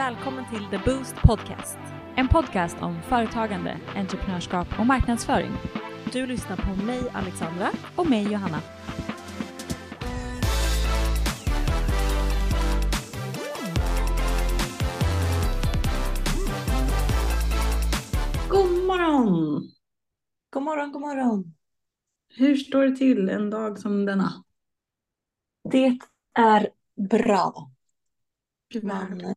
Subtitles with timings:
[0.00, 1.78] Välkommen till The Boost Podcast.
[2.16, 5.50] En podcast om företagande, entreprenörskap och marknadsföring.
[6.12, 8.60] Du lyssnar på mig Alexandra och mig Johanna.
[18.48, 19.70] God morgon!
[20.50, 21.54] God morgon, god morgon.
[22.28, 24.44] Hur står det till en dag som denna?
[25.70, 25.98] Det
[26.34, 27.70] är bra.
[28.72, 29.22] Gud, vad härligt.
[29.22, 29.34] Man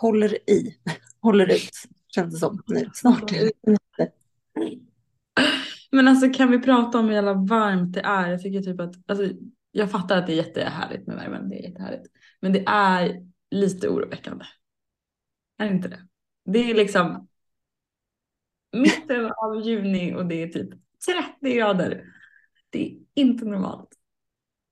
[0.00, 0.76] håller i,
[1.20, 1.70] håller ut,
[2.08, 2.90] känns det som nu.
[2.94, 4.12] Snart är det
[5.90, 8.30] Men alltså kan vi prata om hur jävla varmt det är?
[8.30, 9.28] Jag tycker typ att, alltså,
[9.70, 12.06] jag fattar att det är jättehärligt med värmen, det är jättehärligt.
[12.40, 14.44] Men det är lite oroväckande.
[15.58, 16.08] Är det inte det?
[16.44, 17.28] Det är liksom
[18.72, 20.70] mitten av juni och det är typ
[21.40, 22.04] 30 grader.
[22.70, 23.88] Det är inte normalt.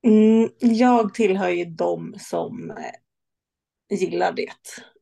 [0.03, 4.53] Mm, jag tillhör ju de som eh, gillar det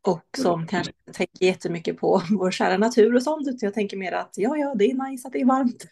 [0.07, 3.49] och som kanske inte tänker jättemycket på vår kära natur och sånt.
[3.49, 5.87] Utan jag tänker mer att ja, ja, det är nice att det är varmt.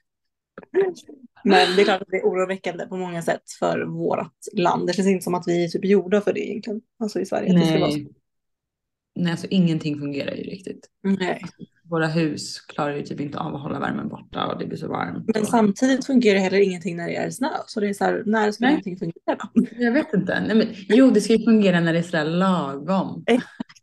[1.44, 4.86] Men det är klart att det är oroväckande på många sätt för vårt land.
[4.86, 6.80] Det känns inte som att vi är typ gjorda för det egentligen.
[6.98, 7.50] Alltså i Sverige.
[7.50, 7.56] så.
[7.56, 8.08] Nej.
[9.14, 10.88] Nej, alltså ingenting fungerar ju riktigt.
[11.02, 11.42] Nej.
[11.84, 14.88] Våra hus klarar ju typ inte av att hålla värmen borta och det blir så
[14.88, 15.24] varmt.
[15.34, 15.48] Men och...
[15.48, 17.48] samtidigt fungerar heller ingenting när det är snö.
[17.66, 18.72] Så det är så här, när ska Nej.
[18.72, 19.70] någonting fungera?
[19.78, 20.40] Jag vet inte.
[20.40, 23.24] Nej, men, jo, det ska ju fungera när det är sådär lagom.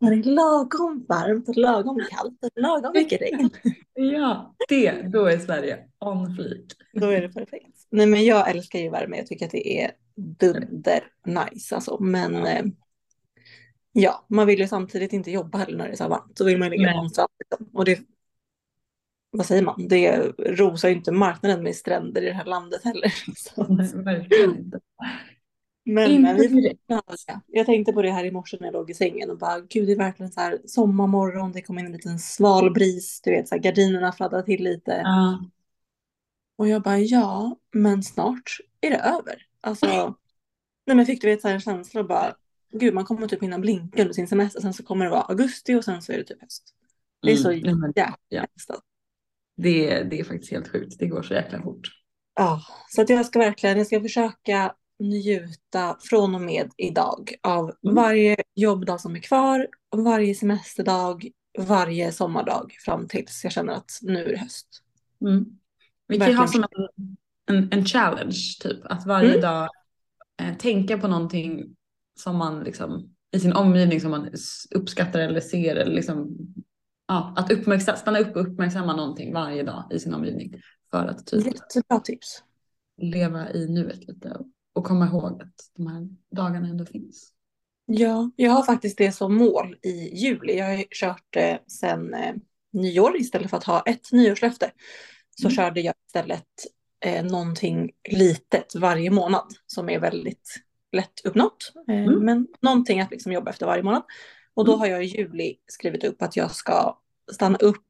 [0.00, 3.50] När det är lagom varmt och lagom kallt och lagom mycket regn.
[3.94, 6.64] Ja, det, då är Sverige on fleek.
[6.92, 7.86] Då är det perfekt.
[7.90, 9.16] Nej men jag älskar ju värme.
[9.16, 11.98] Jag tycker att det är dunder nice alltså.
[12.02, 12.48] Men Ja.
[12.48, 12.64] eh,
[13.92, 16.38] ja, man vill ju samtidigt inte jobba heller när det är så här varmt.
[16.38, 17.28] Så vill man ju ligga strand.
[17.38, 17.68] liksom.
[17.72, 18.00] Och det,
[19.30, 19.88] vad säger man?
[19.88, 23.12] Det rosar ju inte marknaden med stränder i det här landet heller.
[23.68, 24.80] Nej, verkligen inte.
[25.84, 26.80] Men, Inte direkt.
[26.86, 27.02] Ja,
[27.46, 29.86] Jag tänkte på det här i morse när jag låg i sängen och bara gud
[29.88, 33.48] det är verkligen så här sommarmorgon, det kom in en liten sval bris, du vet
[33.48, 34.92] så här gardinerna fladdrar till lite.
[34.92, 35.40] Ja,
[36.56, 39.46] Och jag bara ja, men snart är det över.
[39.60, 40.16] Alltså,
[40.86, 42.36] nej men fick du vet så här en känsla och bara
[42.72, 45.74] gud man kommer typ hinna blinka under sin semester, sen så kommer det vara augusti
[45.74, 46.74] och sen så är det typ höst.
[47.22, 48.46] Det är så Mm, jäkla ja.
[48.54, 48.80] nästan.
[49.56, 50.98] det, det är faktiskt helt sjukt.
[50.98, 51.88] Det går så jäkla fort.
[52.34, 57.74] Ja, så att jag ska verkligen, jag ska försöka njuta från och med idag av
[57.84, 57.94] Mm.
[57.94, 61.28] varje jobbdag som är kvar, varje semesterdag,
[61.58, 64.82] varje sommardag fram tills jag känner att nu är det höst.
[65.20, 65.44] Mm.
[66.08, 67.16] Vi kan ju ha som en,
[67.56, 68.78] en, en challenge, typ.
[68.84, 69.40] Att varje Mm.
[69.40, 69.68] dag
[70.42, 71.76] eh, tänka på någonting
[72.20, 74.30] som man liksom i sin omgivning som man
[74.74, 76.36] uppskattar eller ser eller liksom
[77.08, 80.54] ja, att uppmärksamma, stanna upp och uppmärksamma någonting varje dag i sin omgivning
[80.90, 82.42] för att typ Jättebra tips.
[82.96, 84.46] leva i nuet lite och,
[84.80, 87.32] och komma ihåg att de här dagarna ändå finns.
[87.86, 90.58] Ja, jag har faktiskt det som mål i juli.
[90.58, 92.34] Jag har kört eh, sedan eh,
[92.72, 94.70] nyår istället för att ha ett nyårslöfte.
[95.30, 95.56] Så Mm.
[95.56, 96.46] körde jag istället
[97.04, 100.60] eh, någonting litet varje månad som är väldigt
[100.92, 101.72] lätt uppnått.
[101.88, 102.24] Eh, Mm.
[102.24, 104.02] Men någonting att liksom jobba efter varje månad.
[104.54, 104.80] Och då Mm.
[104.80, 106.98] har jag i juli skrivit upp att jag ska
[107.32, 107.84] stanna upp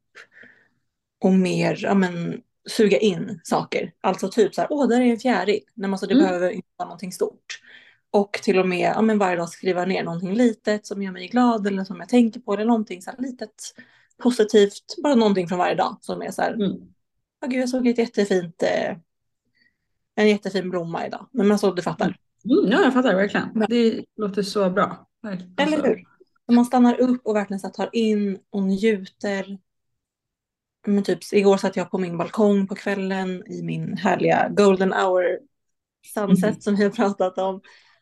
[1.23, 3.91] och mer ja, men, suga in saker.
[4.01, 5.59] Alltså typ så här, åh, där är en fjäril.
[5.65, 6.25] Nej, men alltså, det Mm.
[6.25, 7.59] behöver inte vara någonting stort.
[8.11, 11.27] Och till och med ja, men varje dag skriva ner någonting litet som gör mig
[11.27, 12.53] glad eller som jag tänker på.
[12.53, 13.73] Eller någonting så här litet
[14.23, 14.95] positivt.
[15.03, 16.71] Bara någonting från varje dag som är så här, Mm.
[17.47, 18.97] gud jag såg ett jättefint, eh,
[20.15, 21.27] en jättefin blomma idag.
[21.31, 22.05] Men alltså du fattar.
[22.45, 23.65] Mm, ja, jag fattar verkligen.
[23.69, 25.07] Det låter så bra.
[25.21, 25.53] Verkligen.
[25.57, 26.03] Eller Alltså, hur?
[26.45, 29.57] Så man stannar upp och verkligen så tar in och njuter.
[30.87, 35.39] Men typ igår satt jag på min balkong på kvällen i min härliga golden hour
[36.13, 36.61] sunset Mhm.
[36.61, 37.61] som vi har pratat om.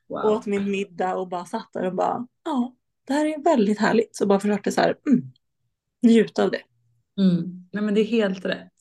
[0.09, 0.25] Wow.
[0.25, 2.75] Åt min middag och bara satt där och bara ja,
[3.07, 4.15] det här är väldigt härligt.
[4.15, 5.31] Så bara försökte så här mm,
[6.03, 6.61] njuta av det.
[7.21, 7.67] Mm.
[7.71, 8.71] Nej, men det är helt rätt.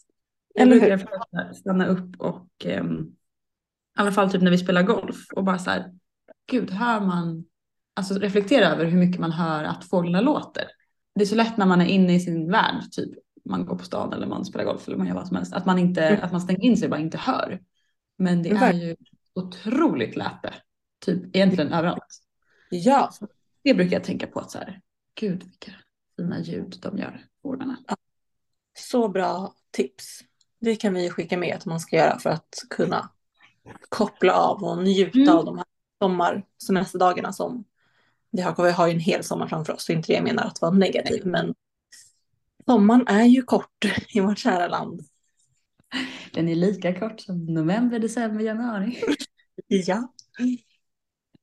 [0.54, 2.96] Jag Eller brukar försöka stanna upp och ehm,
[3.98, 5.94] i alla fall typ när vi spelar golf och bara så här,
[6.50, 7.44] gud, hör man,
[7.94, 10.64] alltså reflektera över hur mycket man hör att fåglarna låter.
[11.14, 13.10] Det är så lätt när man är inne i sin värld, typ
[13.48, 15.66] man går på stan eller man spelar golf eller man gör vad som helst, att
[15.66, 16.24] man inte, Mm.
[16.24, 17.60] att man stänger in sig och bara inte hör.
[18.18, 18.96] Men det är ju
[19.34, 20.54] otroligt läte,
[21.04, 22.22] typ egentligen överallt.
[22.70, 23.10] Ja,
[23.64, 24.80] Det brukar jag tänka på att så här,
[25.14, 25.72] gud vilka
[26.16, 27.76] fina ljud de gör, fåglarna.
[28.78, 30.20] så bra tips.
[30.60, 33.10] Det kan vi skicka med att man ska göra för att kunna
[33.88, 35.36] koppla av och njuta Mm.
[35.36, 35.66] av de här
[36.02, 37.64] sommarsemesterdagarna som
[38.30, 38.64] vi har.
[38.64, 40.70] Vi har ju en hel sommar framför oss, är inte det jag menar att vara
[40.72, 41.54] negativ, men
[42.68, 45.00] sommaren är ju kort i vårt kära land.
[46.34, 48.98] Den är lika kort som november, december, januari.
[49.66, 50.14] Ja.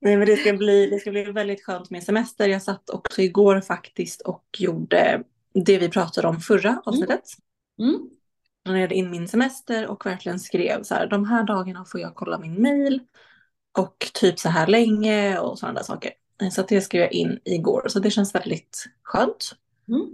[0.01, 2.50] Nej, men det ska, bli, det ska bli väldigt skönt med semester.
[2.50, 5.24] Jag satt också igår faktiskt och gjorde
[5.54, 7.24] det vi pratade om förra avsnittet.
[7.80, 8.10] Mm.
[8.63, 12.16] Jag hade in min semester och verkligen skrev så här, de här dagarna får jag
[12.16, 13.01] kolla min mail
[13.77, 16.12] och typ så här länge och sådana där saker.
[16.51, 19.56] Så det skrev jag in igår, så det känns väldigt skönt.
[19.88, 20.10] Mm.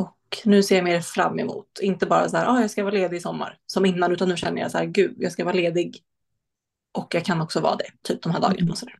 [0.00, 2.94] Och nu ser jag mer fram emot, inte bara så här, ah, jag ska vara
[2.94, 5.54] ledig i sommar som innan, utan nu känner jag så här, gud, jag ska vara
[5.54, 6.02] ledig.
[6.92, 8.98] Och jag kan också vara det, typ de här dagarna och så där.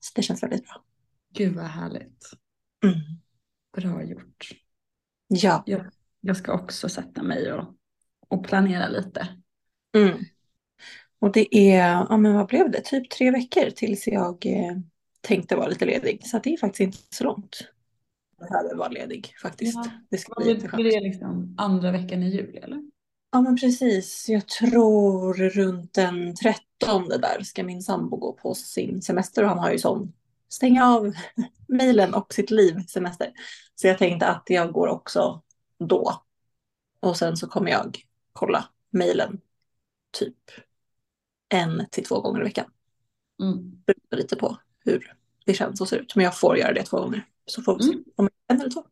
[0.00, 0.82] Så det känns väldigt bra.
[1.34, 2.30] Gud vad härligt.
[2.84, 2.98] Mm.
[3.76, 4.48] Bra gjort.
[5.28, 5.62] Ja.
[5.66, 5.86] Jag,
[6.20, 7.74] jag ska också sätta mig och,
[8.28, 9.28] och planera lite.
[9.96, 10.18] Mm.
[11.18, 14.76] Och det är, ja men vad blev det, typ tre veckor tills jag eh,
[15.20, 16.26] tänkte vara lite ledig.
[16.26, 17.70] Så det är faktiskt inte så långt.
[18.40, 19.74] Behöver vara ledig faktiskt.
[19.74, 19.90] Ja.
[20.10, 22.82] Det ska bli blir blir det liksom andra veckan i juli eller?
[23.32, 24.28] Ja men precis.
[24.28, 29.58] Jag tror runt den 13 där ska min sambo gå på sin semester och han
[29.58, 30.12] har ju sån
[30.48, 31.12] stänga av
[31.68, 33.32] mejlen och sitt liv semester.
[33.74, 35.42] Så jag tänkte att jag går också
[35.78, 36.22] då.
[37.00, 37.98] Och sen så kommer jag
[38.32, 39.40] kolla mejlen
[40.10, 40.36] typ
[41.48, 42.70] en till två gånger i veckan.
[43.42, 43.82] Mm.
[43.86, 45.16] Beror lite på hur
[45.50, 46.16] det känns och ser ut.
[46.16, 47.24] Men jag får göra det två gånger.
[47.46, 48.04] Så får vi se Mm.
[48.16, 48.84] om en eller två.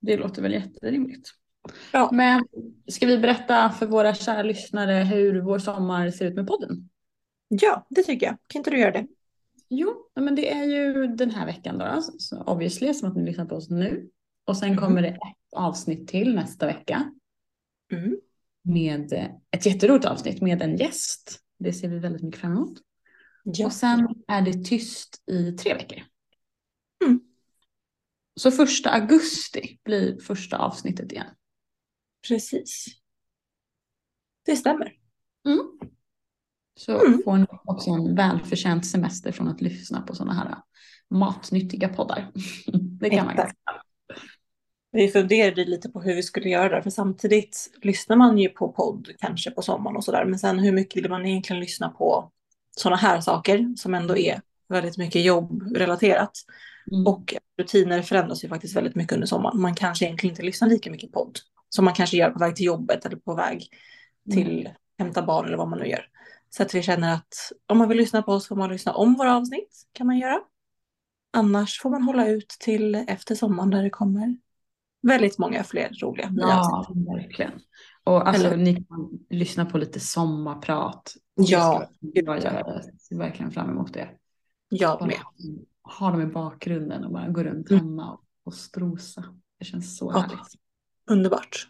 [0.00, 1.28] Det låter väl jätterimligt.
[1.92, 2.10] Ja.
[2.12, 2.44] Men
[2.90, 6.88] ska vi berätta för våra kära lyssnare hur vår sommar ser ut med podden?
[7.48, 8.36] Ja, det tycker jag.
[8.46, 9.06] Kan inte du göra det?
[9.68, 13.24] Jo, men det är ju den här veckan då, då så obviously, som att ni
[13.24, 14.10] lyssnar på oss nu.
[14.46, 14.80] Och sen Mm.
[14.80, 15.18] kommer det ett
[15.56, 17.12] avsnitt till nästa vecka
[17.92, 18.16] Mm.
[18.62, 19.12] med
[19.50, 21.40] ett jätteroligt avsnitt med en gäst.
[21.58, 22.78] Det ser vi väldigt mycket fram emot.
[23.52, 23.66] Ja.
[23.66, 25.98] Och sen är det tyst i tre veckor.
[27.04, 27.20] Mm.
[28.40, 31.26] Så första augusti blir första avsnittet igen.
[32.28, 32.86] Precis.
[34.46, 34.92] Det stämmer.
[36.78, 37.22] Så Mm.
[37.24, 40.56] får ni också en välförtjänt semester från att lyssna på sådana här
[41.10, 42.32] matnyttiga poddar.
[43.00, 43.36] Det kan man Exakt.
[43.64, 43.82] ganska.
[44.90, 48.72] Vi funderade lite på hur vi skulle göra det, för samtidigt lyssnar man ju på
[48.72, 52.32] podd kanske på sommaren och sådär, men sen hur mycket vill man egentligen lyssna på
[52.80, 56.32] sådana här saker som ändå är väldigt mycket jobbrelaterat.
[56.92, 57.06] Mm.
[57.06, 59.60] Och rutiner förändras ju faktiskt väldigt mycket under sommaren.
[59.60, 61.38] Man kanske egentligen inte lyssnar lika mycket podd
[61.68, 63.68] som man kanske gör på väg till jobbet eller på väg
[64.30, 66.08] till hämta barn eller vad man nu gör.
[66.50, 69.14] Så att vi känner att om man vill lyssna på oss får man lyssna om
[69.14, 70.40] våra avsnitt, kan man göra.
[71.32, 74.36] Annars får man hålla ut till efter sommaren där det kommer
[75.02, 77.06] väldigt många fler roliga nya avsnitt.
[77.06, 77.52] Ja, verkligen.
[78.04, 81.14] Och alltså, Eller- ni kan lyssna på lite sommarprat.
[81.38, 82.42] Ja, jag.
[82.42, 82.42] Jag
[83.00, 84.08] ser verkligen fram emot det.
[84.68, 85.16] Jag med.
[85.98, 87.84] ha dem i bakgrunden och bara gå runt Mm.
[87.84, 89.24] hemma och, och strosa.
[89.58, 90.18] Det känns så Ja.
[90.20, 90.54] härligt.
[91.10, 91.68] Underbart.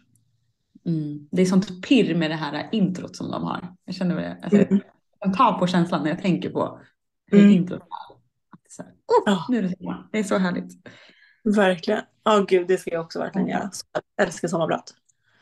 [0.85, 1.27] Mm.
[1.31, 3.75] Det är sånt pirr med det här introt som de har.
[3.85, 4.37] Jag känner det.
[4.43, 4.79] Alltså, Mm.
[5.19, 6.79] Jag tar på känslan när jag tänker på
[7.25, 7.51] hur Mm.
[7.51, 7.81] introt
[8.69, 9.45] så här, oh, Ja.
[9.49, 10.07] nu är det sommar.
[10.11, 10.71] Det är så härligt.
[11.43, 12.01] Verkligen.
[12.23, 13.69] Ja, gud, det ska jag också verkligen göra.
[13.71, 13.85] Så
[14.17, 14.93] Jag älskar sommarprat.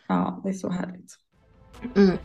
[0.08, 1.16] Ja, det är så härligt.
[1.96, 2.18] Mm.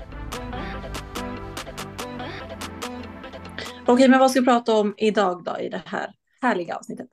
[3.93, 7.09] Okej, men vad ska vi prata om idag då i det här härliga avsnittet?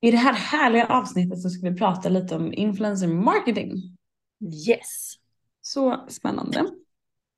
[0.00, 3.72] I det här härliga avsnittet så ska vi prata lite om influencer marketing.
[4.68, 5.14] Yes.
[5.60, 6.66] Så spännande.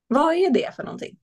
[0.06, 1.18] Vad är det för någonting?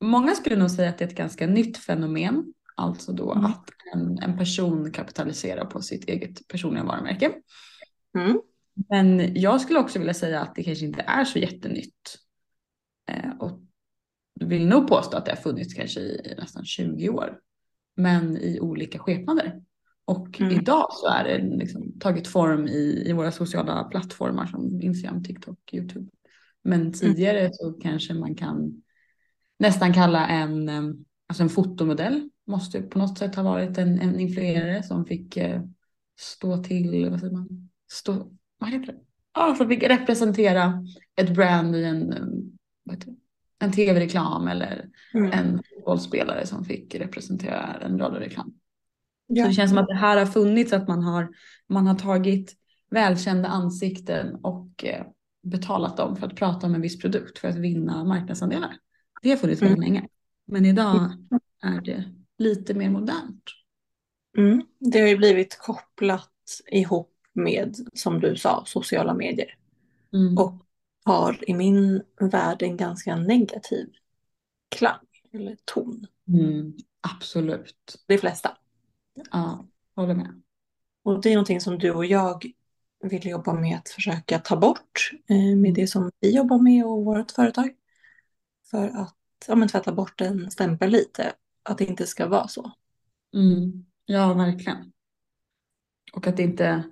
[0.00, 2.52] Många skulle nog säga att det är ett ganska nytt fenomen.
[2.76, 3.44] Alltså då Mm.
[3.44, 7.32] att en, en person kapitaliserar på sitt eget personliga varumärke.
[8.18, 8.40] Mm.
[8.88, 12.18] Men jag skulle också vilja säga att det kanske inte är så jättenytt.
[13.10, 13.60] Eh, och
[14.40, 17.38] vill nog påstå att det har funnits kanske i nästan 20 år.
[17.96, 19.62] Men i olika skepnader.
[20.04, 20.52] Och Mm.
[20.52, 25.58] idag så är det liksom tagit form i, i våra sociala plattformar som Instagram, TikTok,
[25.72, 26.10] YouTube.
[26.64, 28.82] Men tidigare så kanske man kan
[29.58, 30.68] nästan kalla en,
[31.28, 35.62] alltså en fotomodell måste på något sätt ha varit en, en influerare som fick eh,
[36.18, 38.98] stå till, vad säger man, stå, vad heter det?
[39.34, 40.84] Ja, som fick representera
[41.16, 42.08] ett brand i en,
[42.84, 43.16] vad heter det?
[43.58, 45.32] En tv-reklam eller Mm.
[45.32, 48.50] en fotbollsspelare som fick representera en radioreklam.
[49.28, 49.46] Så Ja.
[49.46, 51.28] det känns som att det här har funnits, att man har,
[51.68, 52.56] man har tagit
[52.90, 55.06] välkända ansikten och eh,
[55.42, 58.76] betalat dem för att prata om en viss produkt för att vinna marknadsandelar.
[59.22, 59.92] Det har funnits väldigt Mm.
[59.92, 60.08] länge.
[60.46, 61.10] Men idag
[61.62, 62.04] är det
[62.38, 63.42] lite mer modernt.
[64.38, 64.62] Mm.
[64.78, 66.30] Det har ju blivit kopplat
[66.72, 69.54] ihop med, som du sa, sociala medier.
[70.12, 70.38] Mm.
[70.38, 70.65] Och
[71.06, 73.92] har i min värld en ganska negativ
[74.68, 76.06] klang eller ton.
[76.28, 76.76] Mm.
[77.00, 78.04] Absolut.
[78.06, 78.56] De flesta.
[79.30, 80.42] Ja, håller med.
[81.02, 82.46] Och det är någonting som du och jag
[83.02, 87.04] vill jobba med att försöka ta bort eh, med det som vi jobbar med och
[87.04, 87.70] vårt företag.
[88.70, 89.16] För att
[89.48, 91.32] ja, men tvätta bort en stämpel lite.
[91.62, 92.72] Att det inte ska vara så.
[93.34, 93.86] Mm.
[94.06, 94.92] Ja, verkligen.
[96.12, 96.82] Och att inte,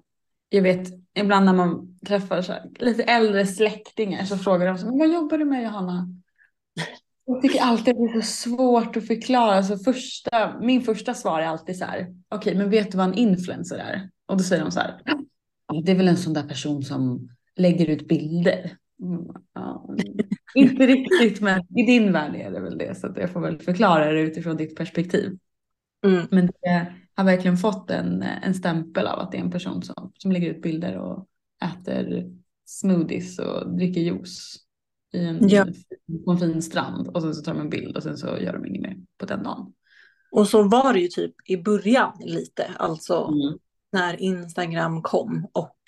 [0.49, 4.87] jag vet ibland när man träffar så här, lite äldre släktingar så frågar de så,
[4.87, 6.09] men vad jobbar du med Johanna?
[7.27, 9.63] Jag tycker alltid att det är så svårt att förklara.
[9.63, 13.07] Så första, min första svar är alltid så här, okej okay, men vet du vad
[13.07, 14.11] en influencer är?
[14.27, 15.01] Och då säger de så här,
[15.85, 18.77] det är väl en sån där person som lägger ut bilder.
[19.03, 19.89] Mm, ja,
[20.55, 23.59] inte riktigt men i din värld är det väl det så att jag får väl
[23.59, 25.39] förklara det utifrån ditt perspektiv.
[26.07, 26.27] Mm.
[26.31, 30.13] Men det har verkligen fått en, en stämpel av att det är en person som,
[30.19, 31.27] som lägger ut bilder och
[31.65, 32.31] äter
[32.67, 34.57] smoothies och dricker juice
[35.13, 35.67] i en, Ja.
[36.25, 38.53] på en fin strand och sen så tar de en bild och sen så gör
[38.53, 39.73] de inget mer på den dagen.
[40.33, 43.59] Och så var det ju typ i början lite, alltså Mm.
[43.93, 45.79] när Instagram kom och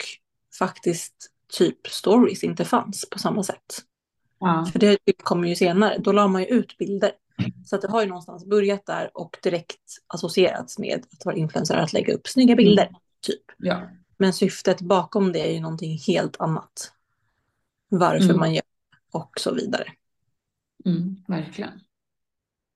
[0.59, 1.15] faktiskt
[1.59, 3.83] typ stories inte fanns på samma sätt.
[4.41, 4.69] Ja.
[4.73, 7.11] För det kommer ju senare, då la man ju ut bilder.
[7.65, 11.77] Så att det har ju någonstans börjat där och direkt associerats med att vara influencer
[11.77, 12.91] att lägga upp snygga bilder.
[13.21, 13.43] Typ.
[13.59, 13.89] ja.
[14.17, 16.93] Men syftet bakom det är ju någonting helt annat.
[17.89, 18.39] Varför Mm.
[18.39, 18.63] man gör
[19.13, 19.85] och så vidare.
[20.85, 21.81] Mm, verkligen.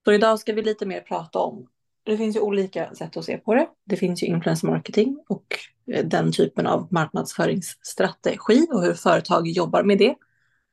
[0.05, 1.69] Så idag ska vi lite mer prata om,
[2.03, 3.69] det finns ju olika sätt att se på det.
[3.85, 5.47] Det finns ju influencer marketing och
[5.93, 10.15] eh, den typen av marknadsföringsstrategi och hur företag jobbar med det.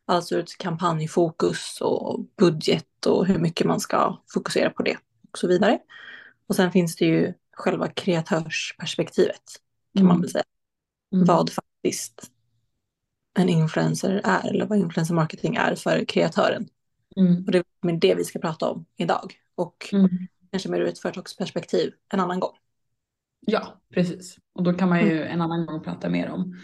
[0.10, 4.98] Alltså ett kampanjfokus och budget och hur mycket man ska fokusera på det
[5.32, 5.80] och så vidare.
[6.48, 9.42] Och sen finns det ju själva kreatörsperspektivet
[9.96, 10.22] kan man Mm.
[10.22, 10.44] väl säga.
[11.14, 11.26] Mm.
[11.26, 12.32] Vad faktiskt
[13.40, 16.68] en influencer är eller vad influencer marketing är för kreatören.
[17.16, 17.46] Mm.
[17.46, 19.34] Och det är det vi ska prata om idag.
[19.56, 20.10] Och Mm.
[20.52, 22.56] kanske mer ur ett företagsperspektiv en annan gång.
[23.40, 24.38] Ja, precis.
[24.54, 26.58] Och då kan man ju en annan gång prata mer om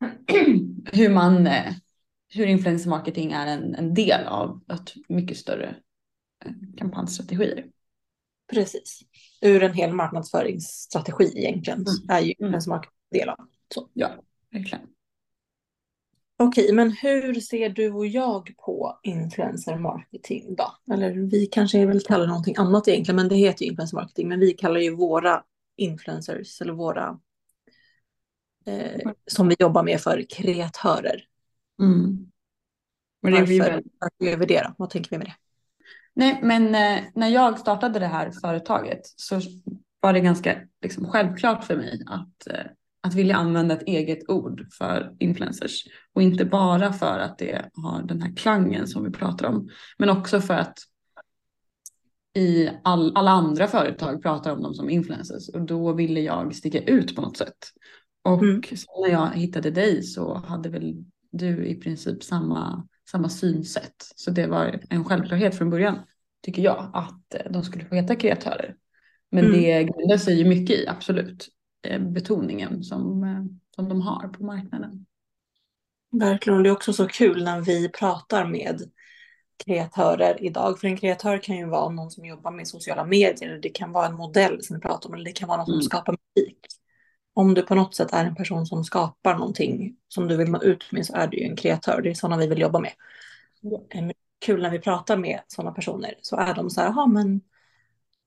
[0.92, 1.72] hur man, eh,
[2.28, 5.76] hur influencer marketing är en, en del av ett mycket större
[6.44, 7.66] eh, kampanjstrategier.
[8.50, 9.00] Precis.
[9.40, 12.08] Ur en hel marknadsföringsstrategi egentligen Mm.
[12.08, 12.46] är ju Mm.
[12.46, 13.48] influencer marketing en del av.
[13.74, 13.88] Så.
[13.92, 14.10] Ja,
[14.50, 14.86] verkligen.
[16.40, 20.94] Okej, men hur ser du och jag på influencer marketing då?
[20.94, 24.28] Eller vi kanske vill kalla det någonting annat egentligen, men det heter ju influencer marketing.
[24.28, 25.44] Men vi kallar ju våra
[25.76, 27.20] influencers eller våra
[28.66, 31.24] eh, som vi jobbar med för kreatörer.
[31.80, 32.30] Mm.
[33.22, 34.74] Men det Varför väl, varför gör vi det då?
[34.78, 35.34] Vad tänker vi med det?
[36.14, 39.40] nej, men eh, när jag startade det här företaget så
[40.00, 42.64] var det ganska liksom, självklart för mig att, eh,
[43.00, 45.84] att vilja använda ett eget ord för influencers.
[46.12, 49.68] Och inte bara för att det har den här klangen som vi pratar om,
[49.98, 50.78] men också för att
[52.34, 56.80] i all, alla andra företag pratar om dem som influencers och då ville jag sticka
[56.80, 57.56] ut på något sätt.
[58.24, 58.62] Och Mm.
[59.02, 64.12] när jag hittade dig så hade väl du i princip samma, samma synsätt.
[64.16, 65.98] Så det var en självklarhet från början,
[66.42, 68.76] tycker jag, att eh, de skulle få heta kreatörer.
[69.30, 69.56] Men Mm.
[69.60, 71.48] det grundar sig ju mycket i, absolut,
[71.82, 73.44] eh, betoningen som, eh,
[73.74, 75.06] som de har på marknaden.
[76.10, 78.82] Verkligen, det är också så kul när vi pratar med
[79.64, 80.80] kreatörer idag.
[80.80, 84.06] För en kreatör kan ju vara någon som jobbar med sociala medier, det kan vara
[84.06, 85.82] en modell som vi pratar om, eller det kan vara någon som Mm.
[85.82, 86.58] skapar musik.
[87.38, 90.62] Om du på något sätt är en person som skapar någonting som du vill nå
[90.62, 92.00] ut med så är du ju en kreatör.
[92.02, 92.92] Det är sådana vi vill jobba med.
[93.60, 93.80] Ja.
[93.90, 94.08] Eh,
[94.46, 97.40] Kul när vi pratar med sådana personer så är de så här, men,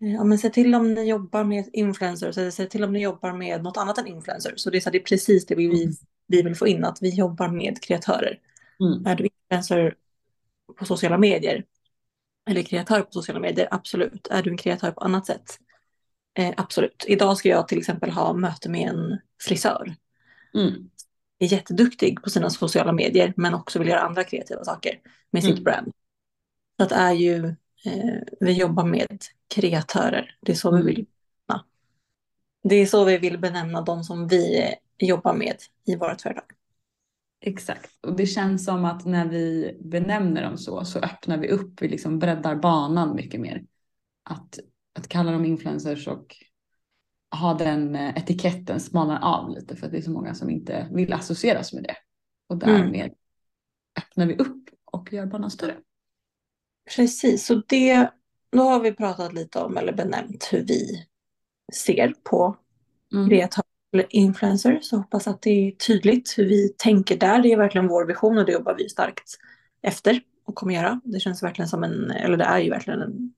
[0.02, 3.02] eh, ja, men se till om ni jobbar med influencers eller se till om ni
[3.04, 4.54] jobbar med något annat än influencers.
[4.62, 5.96] Så det är, så här, det är precis det vi, vi, Mm.
[6.28, 8.40] vi vill få in, att vi jobbar med kreatörer.
[8.80, 9.06] Mm.
[9.06, 9.96] Är du influencer
[10.80, 11.66] på sociala medier
[12.50, 13.68] eller kreatör på sociala medier?
[13.72, 14.28] Absolut.
[14.28, 15.60] Är du en kreatör på annat sätt?
[16.34, 17.06] Eh, absolut.
[17.08, 19.96] Idag ska jag till exempel ha möte med en frisör.
[20.54, 20.90] Mm.
[21.40, 25.00] Är jätteduktig på sina sociala medier men också vill göra andra kreativa saker
[25.32, 25.64] med sitt Mm.
[25.64, 25.92] brand.
[26.78, 27.46] Så att är ju,
[27.86, 29.18] eh, vi jobbar med
[29.56, 30.38] kreatörer.
[30.42, 30.86] Det är så Mm.
[30.86, 31.06] vi vill
[31.48, 31.66] benämna.
[32.64, 36.44] Det är så vi vill benämna de som vi jobbar med i vårt företag.
[37.44, 41.82] Exakt, och det känns som att när vi benämner dem så, så öppnar vi upp,
[41.82, 43.64] vi liksom breddar banan mycket mer.
[44.24, 44.60] Att,
[44.94, 46.36] att kalla dem influencers och
[47.42, 50.88] ha den eh, etiketten smalnar av lite för att det är så många som inte
[50.92, 51.96] vill associeras med det.
[52.48, 53.14] Och därmed
[53.98, 55.76] öppnar vi upp och gör banan större.
[56.96, 58.12] Precis, så det,
[58.52, 61.06] då har vi pratat lite om eller benämnt hur vi
[61.74, 62.58] ser på
[63.14, 63.30] Mm.
[63.30, 64.86] kreatörer eller influencers.
[64.86, 67.42] Så hoppas att det är tydligt hur vi tänker där.
[67.42, 69.24] Det är verkligen vår vision och det jobbar vi starkt
[69.82, 71.02] efter och kommer göra.
[71.04, 73.34] Det känns verkligen som en, eller det är ju verkligen en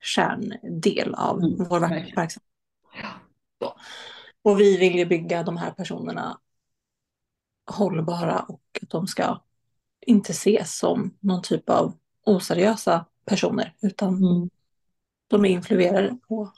[0.00, 2.42] kärndel av Mm, vår verksamhet.
[3.62, 3.76] Så.
[4.42, 6.40] Och vi vill ju bygga de här personerna
[7.70, 9.42] hållbara och att de ska
[10.06, 14.50] inte ses som någon typ av oseriösa personer utan Mm.
[15.26, 16.52] de är influerade på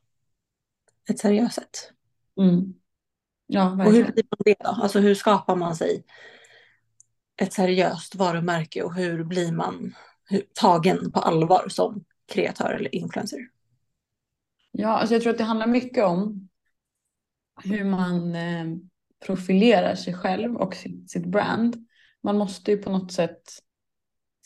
[1.10, 1.92] ett seriöst sätt.
[2.40, 2.74] Mm.
[3.46, 4.68] Ja, Och hur blir man det då?
[4.68, 6.04] Alltså hur skapar man sig
[7.36, 9.94] ett seriöst varumärke och hur blir man
[10.54, 13.38] tagen på allvar som kreatör eller influencer?
[14.70, 16.48] Ja, alltså jag tror att det handlar mycket om
[17.64, 18.66] hur man eh,
[19.26, 21.86] profilerar sig själv och sitt, sitt brand.
[22.22, 23.42] Man måste ju på något sätt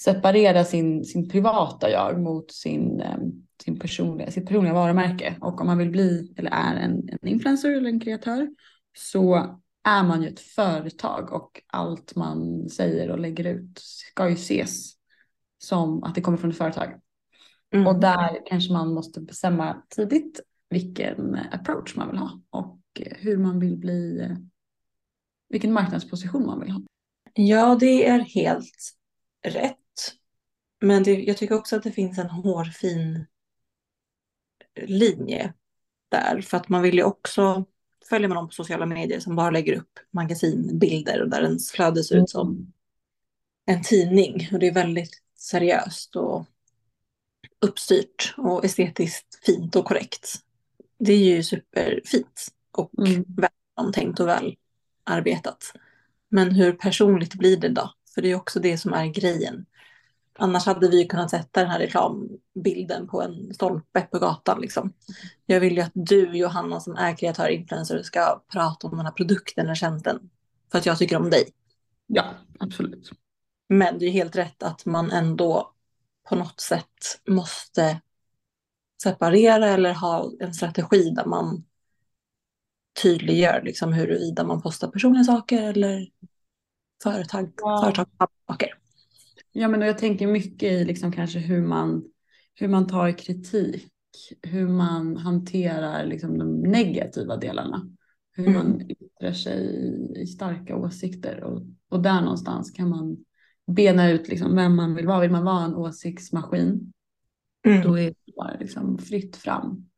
[0.00, 3.18] separera sin, sin privata jag mot sin, eh,
[3.64, 5.36] sin personliga, sitt personliga varumärke.
[5.40, 8.48] Och om man vill bli eller är en, en influencer eller en kreatör
[8.96, 14.34] så är man ju ett företag och allt man säger och lägger ut ska ju
[14.34, 14.92] ses
[15.58, 17.00] som att det kommer från ett företag.
[17.72, 17.86] Mm.
[17.86, 23.60] Och där kanske man måste bestämma tidigt vilken approach man vill ha och hur man
[23.60, 24.28] vill bli,
[25.48, 26.82] vilken marknadsposition man vill ha.
[27.34, 28.94] Ja, det är helt
[29.46, 29.78] rätt.
[30.80, 33.26] Men det, jag tycker också att det finns en hårfin
[34.80, 35.54] linje
[36.08, 36.40] där.
[36.40, 37.64] För att man vill ju också,
[38.08, 42.04] följer man dem på sociala medier som bara lägger upp magasinbilder och där ens flöde
[42.04, 42.72] ser ut som
[43.66, 44.48] en tidning.
[44.52, 46.46] Och det är väldigt seriöst och
[47.66, 50.34] uppstyrt och estetiskt fint och korrekt.
[50.98, 53.24] Det är ju superfint och Mm.
[53.28, 54.56] väl genomtänkt och väl
[55.04, 55.72] arbetat.
[56.28, 57.90] Men hur personligt blir det då?
[58.14, 59.66] För det är också det som är grejen.
[60.38, 64.60] Annars hade vi ju kunnat sätta den här reklambilden på en stolpe på gatan.
[64.60, 64.92] Liksom.
[65.46, 69.06] Jag vill ju att du, Johanna, som är kreatör och influencer, ska prata om den
[69.06, 70.30] här produkten eller tjänsten.
[70.72, 71.48] För att jag tycker om dig.
[72.06, 72.24] Ja,
[72.58, 73.10] absolut.
[73.68, 75.71] Men det är helt rätt att man ändå
[76.28, 78.00] på något sätt måste
[79.02, 81.64] separera eller ha en strategi där man
[83.02, 86.08] tydliggör liksom huruvida man postar personliga saker eller
[87.02, 87.80] företag, Ja.
[87.84, 88.74] företagssaker.
[89.52, 92.04] Ja, men och jag tänker mycket i liksom kanske hur man,
[92.54, 93.88] hur man tar kritik,
[94.42, 97.88] hur man hanterar liksom de negativa delarna,
[98.32, 98.58] hur Mm.
[98.58, 99.86] man yttrar sig
[100.22, 103.16] i starka åsikter och, och där någonstans kan man
[103.66, 105.20] bena ut liksom vem man vill vara.
[105.20, 106.92] Vill man vara en åsiktsmaskin,
[107.66, 107.82] Mm.
[107.82, 109.88] då är det bara liksom fritt fram.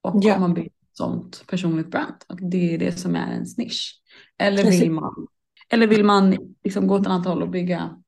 [0.00, 0.34] Och Ja.
[0.34, 4.02] om man blir ett sånt personligt brand, att det är det som är ens nisch.
[4.38, 5.26] Eller vill man,
[5.68, 8.02] eller vill man liksom gå åt ett annat håll och bygga,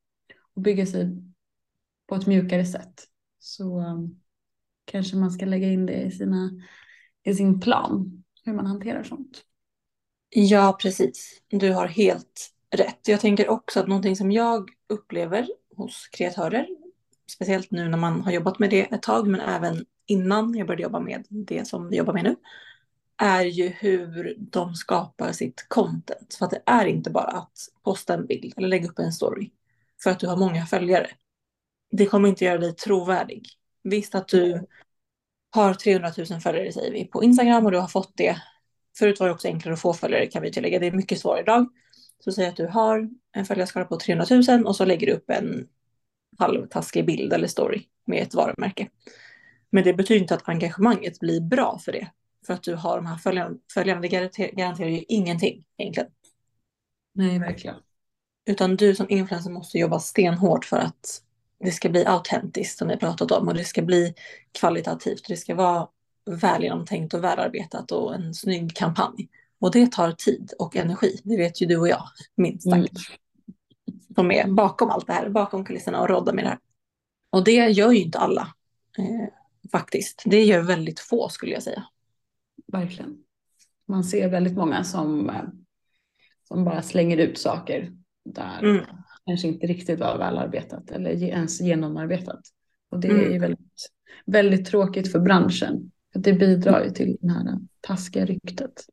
[0.55, 1.23] och bygga sig
[2.09, 3.05] på ett mjukare sätt.
[3.39, 4.21] Så um,
[4.85, 6.51] kanske man ska lägga in det i, sina,
[7.25, 9.43] i sin plan, hur man hanterar sånt.
[10.29, 11.43] Ja, precis.
[11.49, 13.09] Du har helt rätt.
[13.09, 16.67] Jag tänker också att någonting som jag upplever hos kreatörer,
[17.31, 20.83] speciellt nu när man har jobbat med det ett tag, men även innan jag började
[20.83, 22.37] jobba med det som vi jobbar med nu,
[23.17, 26.35] är ju hur de skapar sitt content.
[26.39, 29.51] För att det är inte bara att posta en bild eller lägga upp en story
[30.03, 31.11] för att du har många följare.
[31.91, 33.49] Det kommer inte göra dig trovärdig.
[33.83, 34.67] Visst att du
[35.51, 38.37] har 300 000 följare säger vi på Instagram och du har fått det.
[38.99, 40.79] Förut var det också enklare att få följare kan vi tillägga.
[40.79, 41.69] Det är mycket svårare idag.
[42.25, 45.31] Så säg att du har en följarskara på 300 000 och så lägger du upp
[45.31, 45.69] en
[46.39, 48.89] halvtaskig bild eller story med ett varumärke.
[49.71, 52.11] Men det betyder inte att engagemanget blir bra för det.
[52.47, 53.57] För att du har de här följarna.
[53.75, 56.11] följarna det garanterar, ju ingenting egentligen.
[57.15, 57.77] Nej, verkligen.
[58.47, 61.23] Utan du som influencer måste jobba stenhårt för att
[61.65, 64.15] det ska bli autentiskt som vi pratat om och det ska bli
[64.61, 65.25] kvalitativt.
[65.29, 65.89] Det ska vara
[66.31, 69.29] väl genomtänkt och välarbetat och en snygg kampanj.
[69.59, 71.21] Och det tar tid och energi.
[71.25, 72.03] Det vet ju du och jag
[72.37, 72.77] minst sagt.
[72.77, 74.01] Mm.
[74.15, 76.59] Som är bakom allt det här, bakom kulisserna och råddar med det här.
[77.31, 78.55] Och det gör ju inte alla
[78.99, 79.29] eh,
[79.73, 80.23] faktiskt.
[80.27, 81.85] Det gör väldigt få skulle jag säga.
[82.73, 83.19] Verkligen.
[83.89, 85.43] Man ser väldigt många som, eh,
[86.49, 87.93] som bara slänger ut saker
[88.25, 88.85] där Mm.
[89.27, 92.41] kanske inte riktigt var välarbetat eller ens genomarbetat.
[92.91, 93.25] Och det Mm.
[93.25, 93.91] är ju väldigt,
[94.27, 95.91] väldigt tråkigt för branschen.
[96.13, 98.85] För det bidrar ju till det här taskiga ryktet.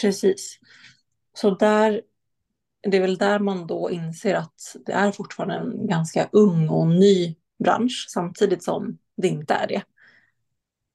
[0.00, 0.58] Precis.
[1.34, 2.02] Så där,
[2.90, 6.86] det är väl där man då inser att det är fortfarande en ganska ung och
[6.86, 7.34] ny
[7.64, 9.82] bransch samtidigt som det inte är det.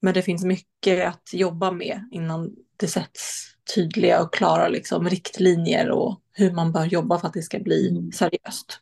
[0.02, 5.90] Men det finns mycket att jobba med innan det sätts tydliga och klara liksom, riktlinjer
[5.90, 8.12] och hur man bör jobba för att det ska bli Mm.
[8.12, 8.80] seriöst.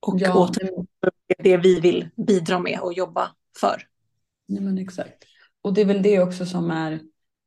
[0.00, 0.50] Och Ja,
[1.38, 3.82] är det vi vill bidra med och jobba för.
[4.46, 5.24] Ja, men exakt.
[5.62, 7.00] Och det är väl det också som är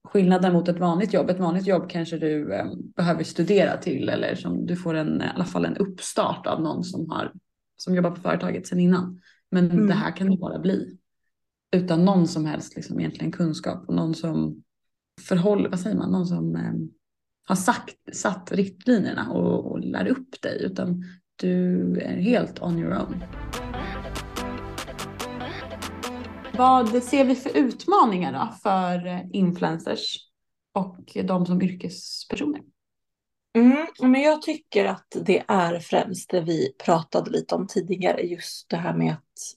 [0.04, 1.30] skillnaden mot ett vanligt jobb.
[1.30, 5.26] Ett vanligt jobb kanske du eh, behöver studera till eller som du får en, i
[5.36, 7.34] alla fall en uppstart av någon som har
[7.78, 9.22] som jobbar på företaget sedan innan.
[9.52, 9.88] Men Mm.
[9.88, 10.98] det här kan det bara bli
[11.72, 14.64] utan någon som helst liksom egentligen kunskap och någon som
[15.22, 16.74] förhåller, vad säger man, någon som eh,
[17.48, 21.04] har sagt, satt riktlinjerna och, och lär upp dig utan
[21.36, 23.24] du är helt on your own.
[26.60, 30.17] Vad ser vi för utmaningar då för eh, influencers
[30.74, 32.62] och de som yrkespersoner?
[33.54, 38.69] Mm, men jag tycker att det är främst det vi pratade lite om tidigare, just
[38.69, 39.56] det här med att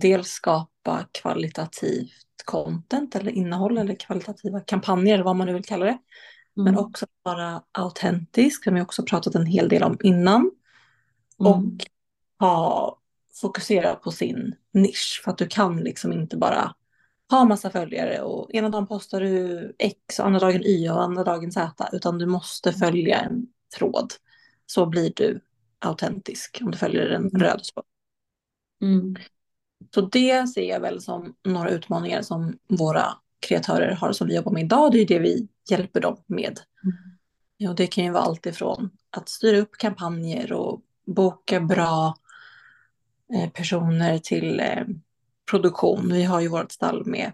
[0.00, 5.84] dels skapa kvalitativt content eller innehåll eller kvalitativa kampanjer eller vad man nu vill kalla
[5.84, 5.90] det.
[5.90, 6.00] Mm.
[6.64, 10.50] Men också vara autentisk, som vi också pratat en hel del om innan.
[11.40, 11.52] Mm.
[11.52, 11.64] Och
[12.38, 12.98] ha,
[13.40, 16.74] fokusera på sin nisch, för att du kan liksom inte bara
[17.30, 21.24] ha massa följare och ena dagen postar du X och andra dagen Y och andra
[21.24, 23.46] dagen Z, utan du måste följa en
[23.76, 24.12] tråd.
[24.66, 25.40] Så blir du
[25.78, 27.42] autentisk om du följer en mm.
[27.42, 27.84] röd tråd.
[28.82, 29.16] Mm.
[29.94, 33.06] Så det ser jag väl som några utmaningar som våra
[33.40, 34.92] kreatörer har som vi jobbar med idag.
[34.92, 36.60] Det är det vi hjälper dem med.
[36.84, 37.70] Mm.
[37.70, 42.14] Och det kan ju vara allt ifrån att styra upp kampanjer och boka bra
[43.52, 44.84] personer till eh,
[45.50, 46.08] produktion.
[46.12, 47.32] Vi har ju vårt stall med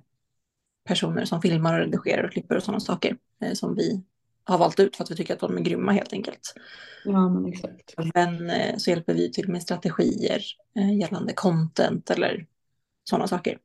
[0.84, 4.02] personer som filmar och redigerar och klipper och sådana saker eh, som vi
[4.44, 6.54] har valt ut för att vi tycker att de är grymma helt enkelt.
[7.04, 7.94] Ja, men exakt.
[8.14, 10.42] Men eh, så hjälper vi till med strategier
[10.76, 12.46] eh, gällande content eller
[13.04, 13.58] sådana saker.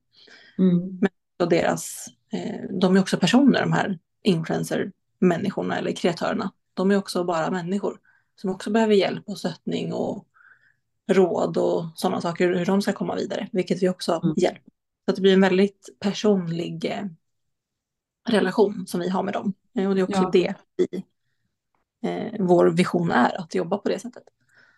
[0.57, 0.97] Mm.
[1.01, 1.09] Men
[1.39, 6.51] och deras, eh, de är också personer de här influencer-människorna eller kreatörerna.
[6.73, 7.99] De är också bara människor
[8.35, 10.27] som också behöver hjälp och stöttning och
[11.07, 14.33] råd och sådana saker hur de ska komma vidare, vilket vi också mm.
[14.37, 14.71] hjälper.
[15.05, 17.05] Så att det blir en väldigt personlig eh,
[18.29, 19.53] relation som vi har med dem.
[19.75, 20.29] Eh, och det är också ja.
[20.33, 21.03] det vi,
[22.09, 24.23] eh, vår vision är, att jobba på det sättet.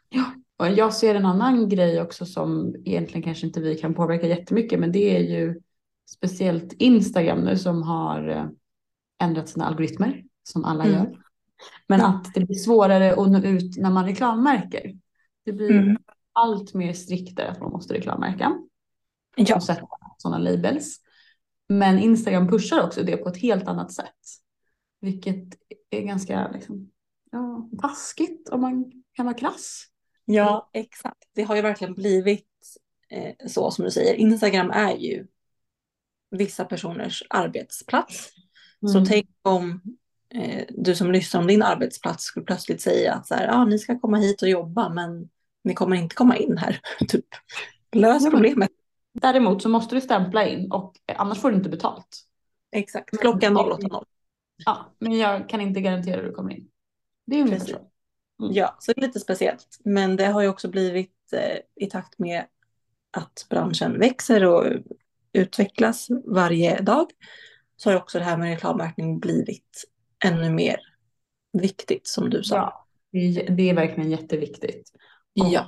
[0.10, 4.28] Ja, och jag ser en annan grej också som egentligen kanske inte vi kan påverka
[4.28, 5.62] jättemycket, men det är ju
[6.10, 8.46] speciellt Instagram nu som har eh,
[9.22, 10.96] ändrat sina algoritmer, som alla mm.
[10.96, 11.20] gör.
[11.88, 14.98] Men att det blir svårare att nå ut när man reklammärker.
[15.46, 15.98] Det blir mm.
[16.34, 18.62] Allt mer striktare att man måste reklammärka.
[19.36, 19.56] Ja.
[19.56, 19.88] Och sätta
[20.18, 21.00] sådana labels.
[21.70, 24.16] Men Instagram pushar också det på ett helt annat sätt.
[25.02, 25.46] Vilket
[25.90, 26.92] är ganska liksom,
[27.32, 29.86] ja, taskigt om man kan vara krass.
[30.26, 31.30] Ja, exakt.
[31.36, 32.48] Det har ju verkligen blivit
[33.10, 34.14] eh, så som du säger.
[34.14, 35.28] Instagram är ju
[36.32, 38.30] vissa personers arbetsplats.
[38.82, 38.94] Mm.
[38.94, 39.82] Så tänk om
[40.34, 43.80] eh, du som lyssnar om din arbetsplats skulle plötsligt säga att så här, ah, ni
[43.80, 45.30] ska komma hit och jobba men
[45.70, 46.80] ni kommer inte komma in här.
[47.08, 47.26] typ.
[47.92, 48.70] Lös problemet.
[49.14, 52.26] Däremot så måste du stämpla in och annars får du inte betalt.
[52.72, 54.04] Exakt, klockan 08.00.
[54.66, 56.68] Ja, men jag kan inte garantera att du kommer in.
[57.28, 57.76] Det är ungefär så.
[57.76, 58.54] Mm.
[58.54, 59.80] Ja, så det är lite speciellt.
[59.86, 62.46] Men det har ju också blivit eh, i takt med
[63.12, 64.66] att branschen växer och
[65.34, 67.08] utvecklas varje dag
[67.78, 69.86] så har också det här med reklammärkning blivit
[70.26, 70.80] ännu mer
[71.54, 72.56] viktigt som du sa.
[72.56, 72.86] Ja,
[73.56, 74.92] det är verkligen jätteviktigt.
[75.46, 75.66] Ja.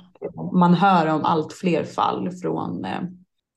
[0.52, 3.00] man hör om allt fler fall från, eh,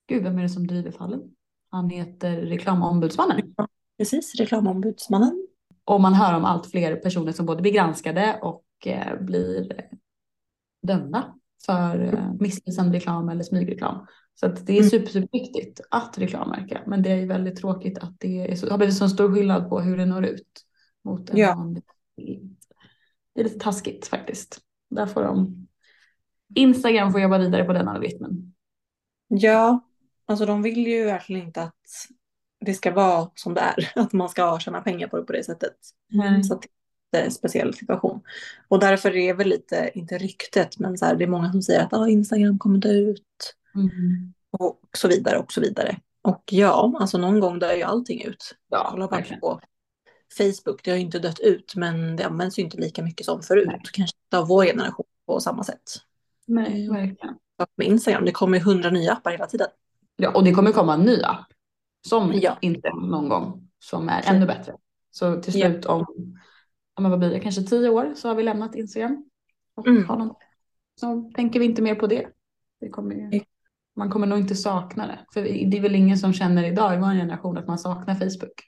[0.08, 1.22] gud vem är det som driver fallen?
[1.70, 3.54] Han heter reklamombudsmannen.
[3.58, 5.48] Ja, precis, reklamombudsmannen.
[5.86, 9.90] Och man hör om allt fler personer som både blir granskade och eh, blir
[10.88, 11.34] dömda
[11.66, 14.08] för eh, missvisande reklam eller smygreklam.
[14.40, 14.90] Så att det är mm.
[14.90, 16.82] super, superviktigt att reklammärka.
[16.88, 19.80] Men det är väldigt tråkigt att det är så, har blivit så stor skillnad på
[19.80, 20.66] hur det når ut.
[21.04, 21.74] Mot en ja.
[23.34, 24.62] Det är lite taskigt faktiskt.
[24.90, 25.68] Där får de
[26.56, 28.54] Instagram får jobba vidare på den algoritmen.
[29.28, 29.80] Ja,
[30.26, 31.84] alltså de vill ju verkligen inte att
[32.66, 33.92] det ska vara som det är.
[34.00, 35.76] Att man ska tjäna pengar på det på det sättet.
[36.14, 36.44] Mm.
[36.44, 36.62] Så
[37.12, 38.22] det är en speciell situation.
[38.68, 41.62] Och därför är det väl lite, inte ryktet, men så här, det är många som
[41.62, 43.56] säger att ah, Instagram kommer dö ut.
[43.76, 44.34] Mm.
[44.52, 46.00] Och så vidare och så vidare.
[46.22, 48.56] Och ja, alltså någon gång dör ju allting ut.
[48.70, 49.62] Ja, Kolla bara på
[50.38, 53.42] Facebook, det har ju inte dött ut men det används ju inte lika mycket som
[53.42, 53.68] förut.
[53.68, 53.82] Nej.
[53.92, 55.84] Kanske inte av vår generation på samma sätt.
[56.46, 57.36] Nej, verkligen.
[57.76, 59.68] Med Instagram, det kommer ju hundra nya appar hela tiden.
[60.16, 61.46] Ja, och det kommer komma en ny app
[62.08, 62.58] som ja.
[62.62, 64.74] inte någon gång som är ännu bättre.
[65.12, 65.94] Så till slut ja.
[65.94, 66.06] om,
[66.94, 69.30] om vad blir det, kanske tio år så har vi lämnat Instagram.
[69.76, 70.06] Och mm.
[70.06, 70.36] har någon,
[71.00, 72.28] så tänker vi inte mer på det.
[72.80, 73.16] det kommer
[73.96, 75.20] man kommer nog inte sakna det.
[75.34, 78.62] För det är väl ingen som känner idag i vår generation att man saknar Facebook.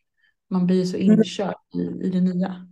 [0.50, 1.12] Man blir så mm.
[1.12, 2.68] inkörd i, i det nya.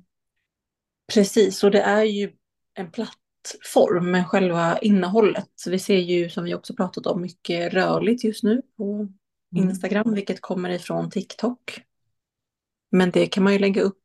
[1.13, 2.31] Precis, och det är ju
[2.73, 2.91] en
[3.45, 5.49] plattform med själva innehållet.
[5.67, 9.69] Vi ser ju, som vi också pratat om, mycket rörligt just nu på mm.
[9.69, 10.15] Instagram, mm.
[10.15, 11.81] vilket kommer ifrån TikTok.
[12.91, 14.01] Men det kan man ju lägga upp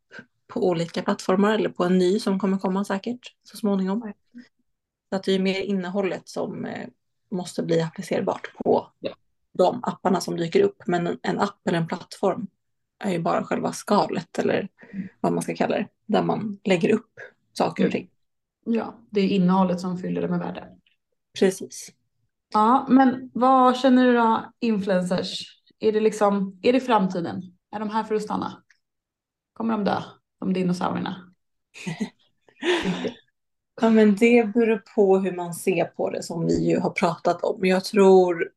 [0.46, 4.12] på olika plattformar eller på en ny som kommer komma säkert så småningom.
[5.10, 6.88] Så att det är mer innehållet som eh,
[7.30, 9.14] måste bli applicerbart på ja.
[9.52, 10.82] de apparna som dyker upp.
[10.86, 12.46] Men en app eller en plattform
[12.98, 14.68] är ju bara själva skalet eller
[15.20, 15.88] vad man ska kalla det.
[16.06, 17.12] Där man lägger upp
[17.52, 18.10] saker och ting.
[18.64, 20.68] Ja, det är innehållet som fyller det med värde.
[21.38, 21.92] Precis.
[22.52, 25.60] Ja, men vad känner du då influencers?
[25.78, 27.42] Är det liksom, är det framtiden?
[27.72, 28.62] Är de här för att stanna?
[29.52, 30.02] Kommer de dö?
[30.40, 31.32] De dinosaurierna?
[33.80, 37.42] Ja, men det beror på hur man ser på det som vi ju har pratat
[37.42, 37.66] om.
[37.66, 38.50] Jag tror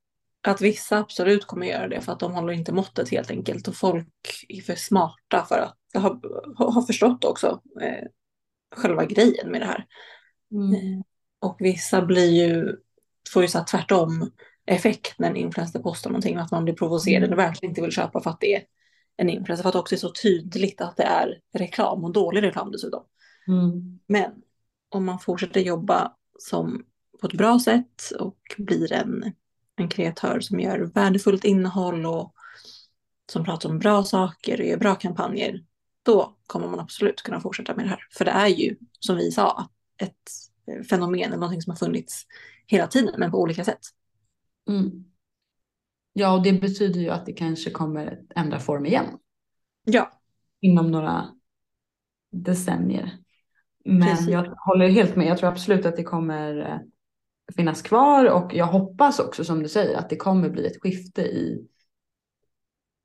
[0.48, 3.76] att vissa absolut kommer göra det för att de håller inte måttet helt enkelt och
[3.76, 6.20] folk är för smarta för att ha,
[6.58, 8.08] ha förstått också eh,
[8.76, 9.86] själva grejen med det här.
[10.52, 10.74] Mm.
[10.74, 11.02] Eh,
[11.42, 12.76] och vissa blir ju,
[13.34, 14.32] får ju så här tvärtom
[14.66, 18.22] effekt när en influencer postar någonting, att man blir provocerad och verkligen inte vill köpa
[18.22, 18.64] för att det är
[19.18, 22.44] en influencer, för att det också är så tydligt att det är reklam och dålig
[22.44, 23.04] reklam dessutom.
[23.48, 24.00] Mm.
[24.08, 24.32] Men
[24.90, 26.86] om man fortsätter jobba som
[27.22, 29.34] på ett bra sätt och blir en,
[29.76, 32.34] en kreatör som gör värdefullt innehåll och
[33.32, 35.64] som pratar om bra saker och gör bra kampanjer,
[36.04, 38.08] då kommer man absolut kunna fortsätta med det här.
[38.18, 40.30] För det är ju, som vi sa, ett
[40.90, 42.26] fenomen eller någonting som har funnits
[42.68, 43.80] hela tiden, men på olika sätt.
[44.70, 45.06] Mm.
[46.14, 49.06] Ja, och det betyder ju att det kanske kommer ändra form igen
[49.86, 50.12] Ja,
[50.62, 51.30] inom några
[52.32, 53.18] decennier.
[53.86, 54.28] Men Precis.
[54.28, 55.28] jag håller helt med.
[55.28, 56.78] Jag tror absolut att det kommer eh,
[57.56, 61.22] finnas kvar och jag hoppas också som du säger att det kommer bli ett skifte
[61.22, 61.68] i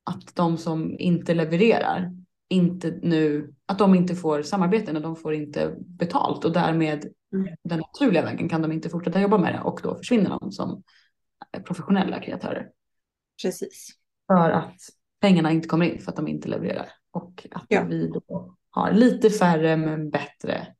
[0.04, 2.17] att de som inte levererar
[2.48, 7.56] inte nu, att de inte får samarbeten och de får inte betalt och därmed Mm.
[7.64, 10.82] den naturliga vägen kan de inte fortsätta jobba med det och då försvinner de som
[11.64, 12.70] professionella kreatörer.
[13.42, 13.88] precis.
[14.26, 14.74] För att
[15.20, 16.88] pengarna inte kommer in för att de inte levererar.
[17.10, 17.84] Och att Ja.
[17.84, 20.74] vi då har lite färre men bättre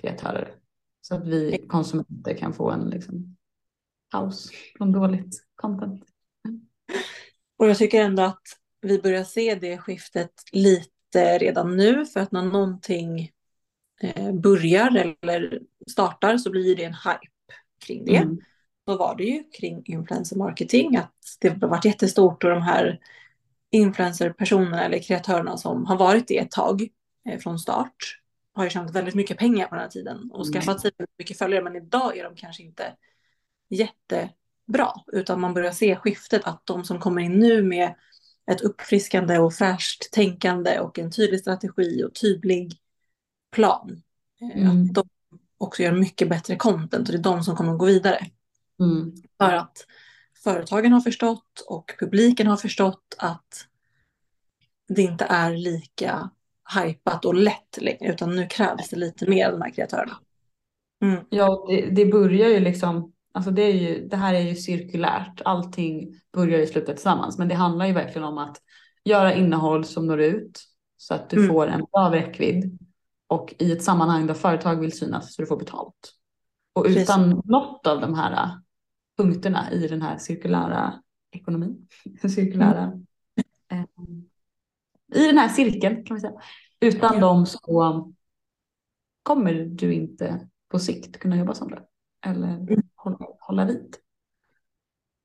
[0.00, 0.54] kreatörer.
[1.00, 3.36] Så att vi konsumenter kan få en liksom,
[4.12, 6.04] paus från dåligt content.
[7.56, 8.42] Och jag tycker ändå att
[8.80, 13.30] vi börjar se det skiftet lite redan nu, för att när någonting
[14.00, 17.54] eh, börjar eller startar så blir det en hype
[17.86, 18.16] kring det.
[18.16, 18.40] Mm.
[18.88, 23.00] Så var det ju kring influencer marketing, att det har varit jättestort och de här
[23.70, 26.88] influencerpersonerna eller kreatörerna som har varit det ett tag
[27.28, 28.18] eh, från start
[28.54, 30.52] har ju tjänat väldigt mycket pengar på den här tiden och Mm.
[30.52, 32.94] skaffat sig mycket följare, men idag är de kanske inte
[33.70, 37.94] jättebra, utan man börjar se skiftet att de som kommer in nu med
[38.50, 42.76] ett uppfriskande och fräscht tänkande och en tydlig strategi och tydlig
[43.52, 44.02] plan,
[44.40, 44.82] eh, Mm.
[44.82, 45.08] att de
[45.58, 48.26] också gör mycket bättre content och det är de som kommer att gå vidare.
[48.80, 49.12] Mm.
[49.38, 49.86] För att
[50.44, 53.66] företagen har förstått och publiken har förstått att
[54.88, 56.30] det inte är lika
[56.84, 60.18] hypat och lätt längre, utan nu krävs det lite mer av de här kreatörerna.
[61.02, 61.24] Mm.
[61.30, 65.40] Ja, det, det börjar ju liksom, alltså det, är ju, det här är ju cirkulärt.
[65.44, 67.38] Allting börjar ju sluta tillsammans.
[67.38, 68.56] Men det handlar ju verkligen om att
[69.04, 70.60] göra innehåll som når ut
[70.96, 71.48] så att du Mm.
[71.48, 72.78] får en bra räckvidd
[73.26, 76.14] och i ett sammanhang där företag vill synas så du får betalt.
[76.72, 77.02] Och Precis.
[77.02, 78.50] utan något av de här äh,
[79.18, 80.94] punkterna i den här cirkulära
[81.30, 81.88] ekonomin,
[82.28, 82.92] cirkulära,
[83.72, 83.84] eh,
[85.14, 86.32] i den här cirkeln kan vi säga.
[86.80, 87.20] Utan Ja.
[87.20, 88.12] dem så
[89.22, 91.82] kommer du inte på sikt kunna jobba som det.
[92.26, 92.82] Eller Mm.
[93.48, 93.96] Hålla, vid.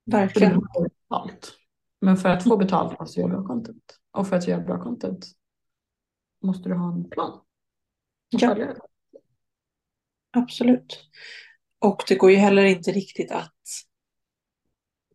[0.06, 0.60] Verkligen.
[0.60, 1.54] betalt.
[2.02, 4.00] Men för att få betalt måste du göra bra content.
[4.12, 5.26] Och för att göra bra content
[6.42, 7.42] måste du ha en plan.
[8.30, 8.76] Ja.
[10.32, 11.10] Absolut.
[11.80, 13.54] Och det går ju heller inte riktigt att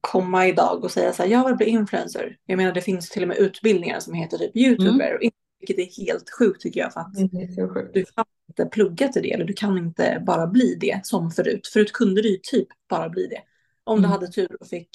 [0.01, 2.39] komma idag och säga så här, jag vill bli influencer.
[2.45, 5.21] Jag menar det finns till och med utbildningar som heter typ youtuber, och
[5.59, 7.95] vilket är helt sjukt tycker jag för att Det är så sjukt.
[7.95, 11.67] du kan inte plugga till det eller du kan inte bara bli det som förut.
[11.73, 13.43] Förut kunde du ju typ bara bli det.
[13.85, 14.11] Om du Mm.
[14.11, 14.89] hade tur och fick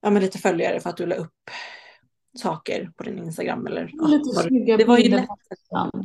[0.00, 1.50] ja, men lite följare för att du la upp
[2.38, 5.28] saker på din Instagram eller ja, du- snygga Det var ju lätt.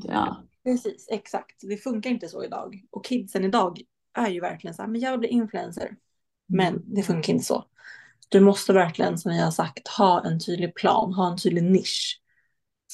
[0.04, 0.44] Ja.
[0.64, 1.56] Precis, exakt.
[1.62, 2.84] Det funkar inte så idag.
[2.92, 3.82] Och kidsen idag
[4.14, 5.96] är ju verkligen så här, men jag vill bli influencer.
[6.48, 7.66] Men det funkar inte så.
[8.30, 12.22] Du måste verkligen, som jag har sagt, ha en tydlig plan, ha en tydlig nisch.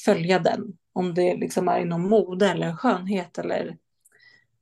[0.04, 0.76] Följa den.
[0.94, 3.76] Om det liksom är inom mode eller skönhet eller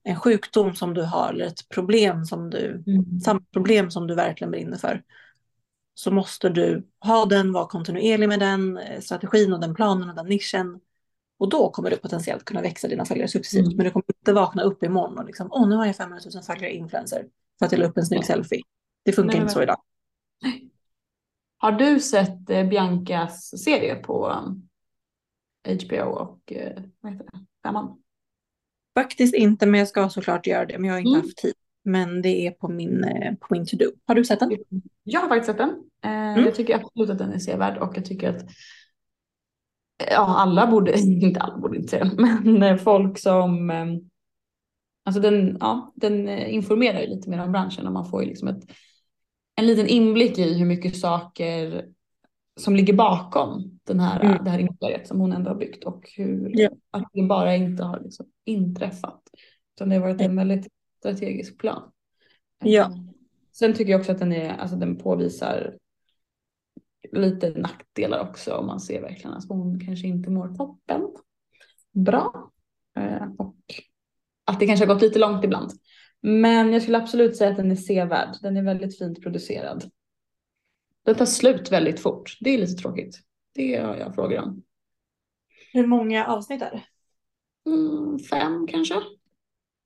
[0.05, 3.21] en sjukdom som du har eller ett problem som du, Mm.
[3.21, 5.03] samma problem som du verkligen brinner för.
[5.95, 10.17] Så måste du ha den, vara kontinuerlig med den eh, strategin och den planen och
[10.17, 10.81] den nischen.
[11.39, 13.67] Och då kommer du potentiellt kunna växa dina följare successivt.
[13.67, 13.77] Mm.
[13.77, 16.43] Men du kommer inte vakna upp imorgon och liksom, åh nu har jag 500 000
[16.43, 17.27] följare influencer
[17.59, 18.63] för att jag la upp en snygg selfie.
[19.05, 19.81] Det funkar Nej, inte så idag.
[21.57, 24.45] Har du sett eh, Biancas serie på
[25.69, 27.39] HBO och eh, vad heter det?
[27.65, 27.99] Femman?
[28.99, 30.79] Faktiskt inte, men jag ska såklart göra det.
[30.79, 31.21] Men jag har inte Mm.
[31.21, 31.55] haft tid.
[31.85, 33.91] Men det är på min, eh, på min to-do.
[34.07, 34.51] Har du sett den?
[35.03, 35.71] Jag har faktiskt sett den.
[36.05, 38.43] Eh, Jag tycker absolut att den är sevärd och jag tycker att
[40.11, 42.11] ja, alla borde, inte alla borde inte säga,
[42.45, 43.71] men folk som
[45.05, 48.49] Alltså den, ja, den informerar ju lite mer om branschen och man får ju liksom
[48.49, 48.63] ett
[49.55, 51.85] en liten inblick i hur mycket saker
[52.61, 54.45] som ligger bakom den här, Mm.
[54.45, 56.71] det här imperiet som hon ändå har byggt och hur Ja.
[56.91, 59.23] att det bara inte har liksom inträffat.
[59.77, 60.69] Utan det har varit en väldigt
[60.99, 61.91] strategisk plan.
[62.65, 62.83] Ja.
[62.83, 62.97] Eh,
[63.53, 65.77] Sen tycker jag också att den, är, alltså den påvisar
[67.13, 71.09] lite nackdelar också om man ser verkligen att hon kanske inte mår toppen
[71.93, 72.51] bra.
[72.99, 73.57] Eh, och
[74.45, 75.71] att det kanske har gått lite långt ibland.
[76.21, 78.29] Men jag skulle absolut säga att den är sevärd.
[78.43, 79.85] Den är väldigt fint producerad.
[81.05, 82.37] Den tar slut väldigt fort.
[82.41, 83.21] Det är lite tråkigt.
[83.55, 84.63] Det har jag frågor om.
[85.73, 86.83] Hur många avsnitt är det?
[87.71, 88.95] Mm, fem kanske?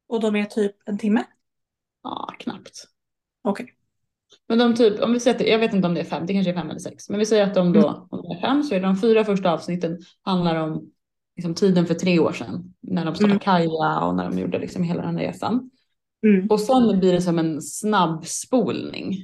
[0.09, 1.25] Och de är typ en timme?
[2.03, 2.85] Ja, knappt.
[3.43, 3.73] Okej.
[4.49, 6.33] Men de typ, om vi säger att jag vet inte om det är fem, det
[6.33, 7.11] kanske är fem eller sex.
[7.11, 9.53] Men vi säger att de då, om det är fem så är de fyra första
[9.53, 10.91] avsnitten handlar om
[11.37, 12.75] liksom, tiden för tre år sedan.
[12.81, 13.41] När de startade Mm.
[13.41, 15.71] Kaja och när de gjorde liksom hela den resan.
[16.27, 16.47] Mm.
[16.47, 19.15] Och sen blir det som en snabbspolning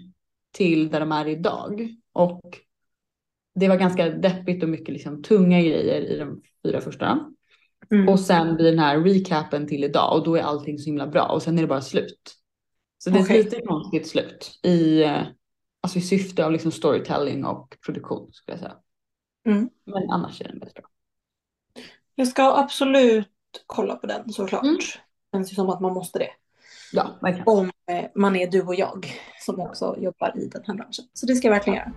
[0.53, 1.89] till där de är idag.
[2.13, 2.41] Och
[3.55, 7.33] det var ganska deppigt och mycket liksom tunga grejer i de fyra första.
[7.91, 8.09] Mm.
[8.09, 11.25] Och sen blir den här recapen till idag och då är allting så himla bra
[11.25, 12.37] och sen är det bara slut.
[12.99, 15.23] Så det är ett lite konstigt slut i, eh,
[15.81, 18.77] alltså i syfte av liksom storytelling och produktion skulle jag säga.
[19.47, 19.71] Mm.
[19.85, 20.85] Men annars är den väldigt bra.
[22.15, 23.29] Jag ska absolut
[23.67, 24.63] kolla på den såklart.
[24.63, 24.77] Mm.
[24.77, 26.31] Det känns ju som att man måste det.
[26.93, 27.49] Ja, verkligen.
[27.49, 29.07] Om eh, man är du och jag
[29.41, 31.05] som också jobbar i den här branschen.
[31.13, 31.93] Så det ska jag verkligen göra.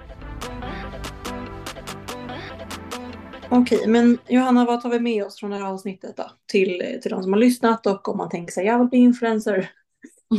[3.56, 6.32] Okej, men Johanna, vad tar vi med oss från det här avsnittet då?
[6.46, 9.72] Till, till de som har lyssnat och om man tänker sig jag vill bli influencer.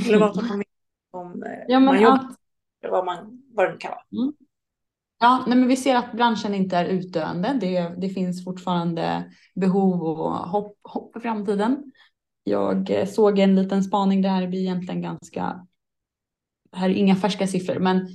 [0.07, 0.67] Eller vad tar man med
[1.11, 2.37] om eh, Ja, man jobbar, att,
[2.83, 4.33] eller vad, man, vad det kan vara?
[5.21, 7.59] ja, nej, men vi ser att branschen inte är utdöende.
[7.61, 11.93] Det, det finns fortfarande behov och hopp, hopp för framtiden.
[12.45, 15.67] Jag eh, såg en liten spaning, det här blir egentligen ganska,
[16.73, 18.09] här är inga färska siffror, men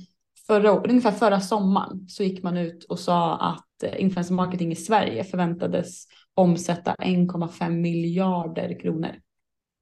[0.46, 4.76] förra, ungefär förra sommaren så gick man ut och sa att eh, influencer marketing i
[4.76, 9.10] Sverige förväntades omsätta 1,5 miljarder kronor.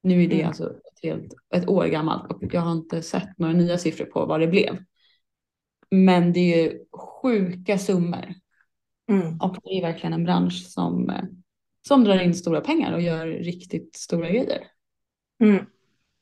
[0.03, 0.47] Nu är det Mm.
[0.47, 4.25] alltså ett, helt, ett år gammalt och jag har inte sett några nya siffror på
[4.25, 4.77] vad det blev.
[5.91, 6.79] Men det är ju
[7.21, 8.33] sjuka summor
[9.09, 9.37] Mm.
[9.39, 11.23] och det är verkligen en bransch som, eh,
[11.87, 14.67] som drar in stora pengar och gör riktigt stora grejer.
[15.43, 15.65] Mm.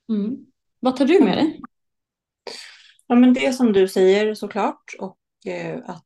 [0.10, 0.46] Mm.
[0.80, 1.62] Vad tar du med dig?
[3.10, 6.06] Ja, men det som du säger såklart och eh, att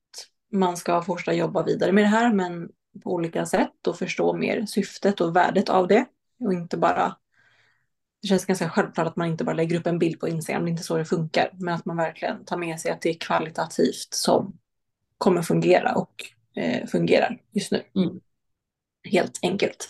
[0.52, 2.70] man ska fortsätta jobba vidare med det här men
[3.04, 6.06] på olika sätt och förstå mer syftet och värdet av det
[6.40, 7.16] och inte bara
[8.22, 10.70] det känns ganska självklart att man inte bara lägger upp en bild på Instagram, det
[10.70, 13.20] är inte så det funkar, men att man verkligen tar med sig att det är
[13.20, 14.58] kvalitativt som
[15.18, 16.14] kommer fungera och
[16.56, 17.84] eh, fungerar just nu.
[17.96, 18.20] Mm.
[19.04, 19.90] Helt enkelt.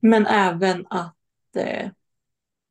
[0.00, 1.90] Men även att eh,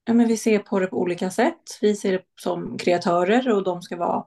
[0.05, 1.77] ja, men vi ser på det på olika sätt.
[1.81, 4.25] Vi ser det som kreatörer och de ska vara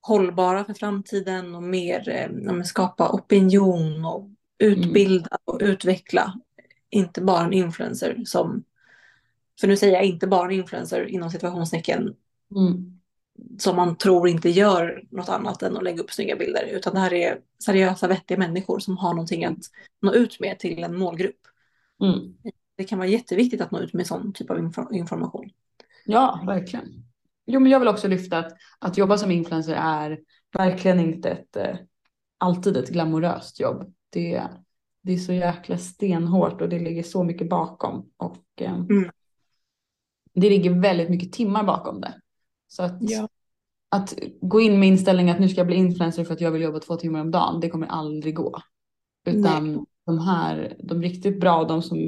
[0.00, 6.34] hållbara för framtiden och mer eh, ja, skapa opinion och utbilda och utveckla.
[6.90, 8.64] Inte bara en influencer som,
[9.60, 12.14] för nu säger jag inte bara en influencer inom situationstecken
[12.56, 12.98] Mm.
[13.58, 16.66] som man tror inte gör något annat än att lägga upp snygga bilder.
[16.72, 19.58] Utan det här är seriösa, vettiga människor som har någonting att
[20.02, 21.40] nå ut med till en målgrupp.
[22.02, 22.34] Mm.
[22.78, 25.50] Det kan vara jätteviktigt att nå ut med sån typ av infor- information.
[26.04, 27.04] Ja, verkligen.
[27.46, 30.20] Jo, men jag vill också lyfta att, att jobba som influencer är
[30.52, 31.76] verkligen inte ett, eh,
[32.38, 33.92] alltid ett glamoröst jobb.
[34.10, 34.42] Det,
[35.02, 38.10] det är så jäkla stenhårt och det ligger så mycket bakom.
[38.16, 39.10] Och eh, Mm.
[40.34, 42.20] det ligger väldigt mycket timmar bakom det.
[42.68, 43.28] Så att, Ja.
[43.88, 46.62] att gå in med inställningen att nu ska jag bli influencer för att jag vill
[46.62, 48.60] jobba två timmar om dagen, det kommer aldrig gå.
[49.26, 51.98] Utan de här, de riktigt bra, de som,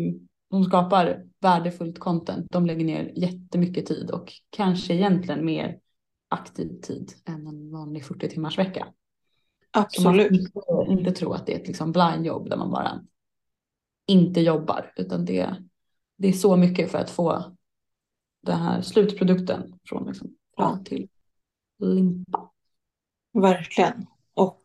[0.50, 5.80] de skapar värdefullt content, de lägger ner jättemycket tid och kanske egentligen mer
[6.28, 8.86] aktiv tid än en vanlig 40 timmars vecka.
[9.88, 10.52] Så man Absolut.
[10.52, 13.04] får inte, tro att det är ett liksom blind jobb där man bara
[14.06, 15.56] inte jobbar, utan det,
[16.16, 17.56] det är så mycket för att få
[18.42, 21.08] den här slutprodukten från liksom frö till
[21.78, 22.50] limpa.
[23.32, 24.06] Verkligen.
[24.34, 24.64] Och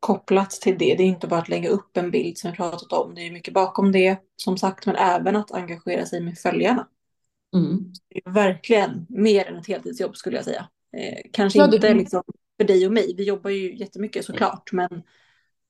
[0.00, 2.92] kopplat till det, det är inte bara att lägga upp en bild som vi pratat
[2.92, 6.88] om, det är mycket bakom det som sagt, men även att engagera sig med följarna.
[7.54, 7.92] Mm.
[8.08, 10.68] Det är verkligen mer än ett heltidsjobb skulle jag säga.
[10.96, 12.22] Eh, kanske Ja, det- inte liksom
[12.60, 15.02] för dig och mig, vi jobbar ju jättemycket såklart, men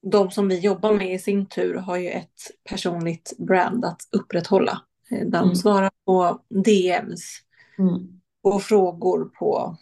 [0.03, 4.83] de som vi jobbar med i sin tur har ju ett personligt brand att upprätthålla.
[5.11, 5.55] Eh, Där de Mm.
[5.55, 7.39] svarar på DMs,
[7.79, 8.21] Mm.
[8.43, 9.77] och frågor på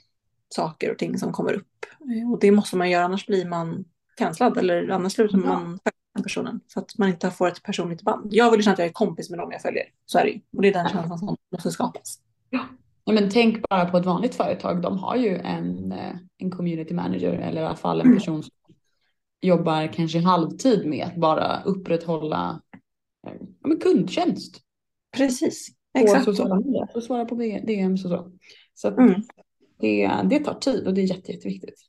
[0.49, 1.87] saker och ting som kommer upp.
[2.01, 3.85] Eh, Och det måste man göra, annars blir man
[4.17, 5.45] cancellad eller annars slutar Ja.
[5.47, 5.79] man
[6.15, 6.61] den personen.
[6.67, 8.29] Så att man inte får ett personligt band.
[8.35, 9.85] Jag vill känna att jag är kompis med dem jag följer.
[10.07, 10.41] Så är det ju.
[10.57, 12.21] Och det är den känslan som måste skapas.
[12.51, 14.83] Ja, men tänk bara på ett vanligt företag.
[14.83, 18.19] De har ju en, eh, en community manager eller i alla fall en Mm.
[18.19, 18.53] person som
[19.41, 22.63] jobbar kanske halvtid med att bara upprätthålla
[23.27, 24.61] eh, ja, men kundtjänst
[25.17, 26.25] Precis, exakt.
[26.25, 28.33] sociala medier och svara på DMs och så.
[28.75, 29.23] Så Mm.
[29.81, 31.81] det, det tar tid och det är jätte, jätteviktigt.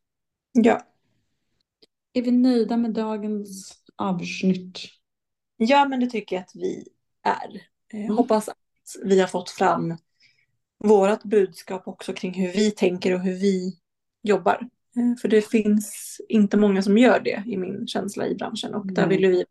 [0.54, 0.82] Ja.
[2.18, 4.80] Är vi nöjda med dagens avsnitt?
[5.58, 6.88] ja, men det tycker jag att vi
[7.24, 7.56] är.
[7.94, 8.18] Eh, Mm.
[8.18, 8.58] Hoppas att
[9.04, 9.98] vi har fått fram
[10.84, 13.80] vårat budskap också kring hur vi tänker och hur vi
[14.24, 14.70] jobbar.
[14.96, 18.94] Eh, För det finns inte många som gör det i min känsla i branschen och
[18.94, 19.46] där vill vi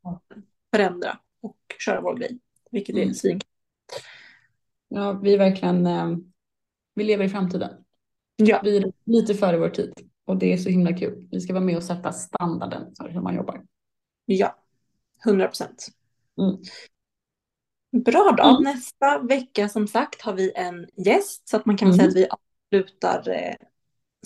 [0.74, 2.38] förändra och köra vår grej,
[2.70, 3.14] vilket är Mm.
[3.14, 3.40] svin.
[4.88, 6.16] Ja, vi verkligen, eh,
[6.94, 7.84] vi lever i framtiden.
[8.36, 9.92] Ja, Vi är lite före vår tid
[10.26, 11.28] och det är så himla kul.
[11.30, 13.62] Vi ska vara med och sätta standarden för hur man jobbar.
[14.26, 14.56] ja,
[15.26, 15.86] 100 procent.
[16.40, 16.56] Mm.
[18.04, 18.44] Bra då.
[18.44, 18.62] Mm.
[18.62, 21.96] Nästa vecka som sagt har vi en gäst så att man kan Mm.
[21.98, 22.26] säga att vi
[22.72, 23.54] avslutar eh,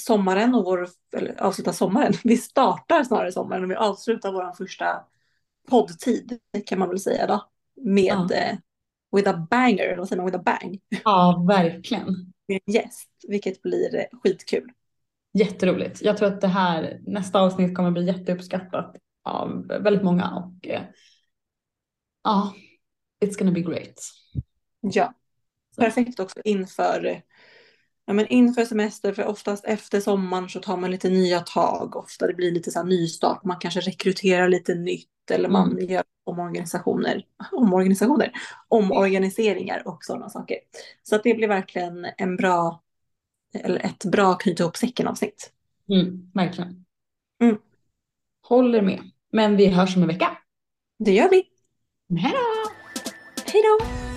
[0.00, 2.12] sommaren och vår, eller avslutar sommaren.
[2.24, 5.04] Vi startar snarare sommaren och vi avslutar vår första
[5.68, 7.48] poddtid kan man väl säga då.
[7.82, 8.28] Med Ja.
[8.34, 8.56] eh,
[9.16, 10.80] with a banger, eller vad säger man, with a bang.
[11.04, 12.06] Ja, verkligen.
[12.48, 14.72] Med en gäst, vilket blir eh, skitkul.
[15.32, 16.02] Jätteroligt.
[16.02, 20.82] Jag tror att det här nästa avsnitt kommer bli jätteuppskattat av väldigt många och eh,
[22.24, 22.54] ja,
[23.24, 24.00] it's gonna be great.
[24.80, 25.14] Ja,
[25.76, 27.22] perfekt också inför,
[28.04, 31.96] ja, men inför semester, för oftast efter sommaren så tar man lite nya tag.
[31.96, 35.88] Ofta det blir lite så här nystart, man kanske rekryterar lite nytt eller man Mm.
[35.88, 37.22] gör omorganisationer,
[37.52, 38.32] omorganisationer,
[38.68, 40.56] omorganiseringar och sådana saker.
[41.02, 42.82] Så att det blir verkligen en bra,
[43.54, 45.52] eller ett bra knyta ihop säcken avsnitt.
[45.92, 46.84] Mm, verkligen.
[47.42, 47.58] Mm.
[48.42, 49.00] Håller med.
[49.32, 50.38] Men vi hörs om en vecka.
[50.98, 51.44] Det gör vi.
[52.20, 52.70] Hej då!
[53.52, 54.09] Hej då!